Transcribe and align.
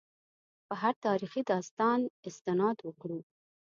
په 0.67 0.73
هر 0.81 0.93
تاریخي 1.05 1.41
داستان 1.51 1.99
استناد 2.29 2.77
وکړو. 2.83 3.19